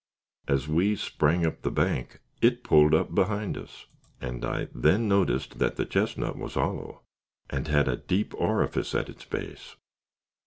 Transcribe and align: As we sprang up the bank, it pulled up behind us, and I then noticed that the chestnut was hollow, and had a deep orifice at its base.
As 0.47 0.67
we 0.67 0.95
sprang 0.95 1.45
up 1.45 1.61
the 1.61 1.69
bank, 1.69 2.21
it 2.41 2.63
pulled 2.63 2.95
up 2.95 3.13
behind 3.13 3.55
us, 3.55 3.85
and 4.19 4.43
I 4.43 4.67
then 4.73 5.07
noticed 5.07 5.59
that 5.59 5.75
the 5.75 5.85
chestnut 5.85 6.39
was 6.39 6.55
hollow, 6.55 7.03
and 7.51 7.67
had 7.67 7.87
a 7.87 7.97
deep 7.97 8.33
orifice 8.35 8.95
at 8.95 9.09
its 9.09 9.25
base. 9.25 9.75